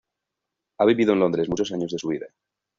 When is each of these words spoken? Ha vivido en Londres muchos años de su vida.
Ha 0.79 0.83
vivido 0.85 1.13
en 1.13 1.19
Londres 1.19 1.47
muchos 1.47 1.71
años 1.71 1.91
de 1.91 1.99
su 1.99 2.07
vida. 2.07 2.25